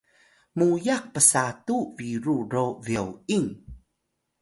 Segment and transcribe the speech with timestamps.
[0.57, 3.51] muyax psatu biru ro byoying